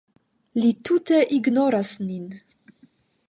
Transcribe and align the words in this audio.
Li 0.61 0.71
tute 0.89 1.19
ignoras 1.37 1.93
nin. 2.09 2.25